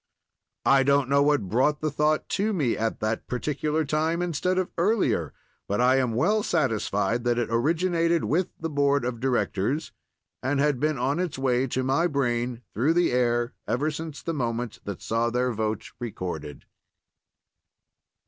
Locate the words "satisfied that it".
6.41-7.49